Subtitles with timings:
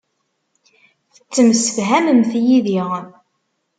[1.13, 2.81] Tettemsefhamemt yid-i.